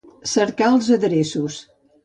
Cercar 0.31 0.69
els 0.77 0.89
adreços. 0.97 1.61